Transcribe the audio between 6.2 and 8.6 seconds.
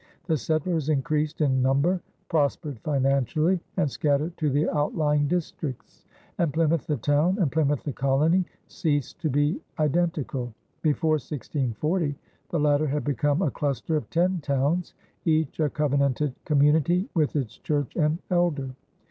and Plymouth the town and Plymouth the colony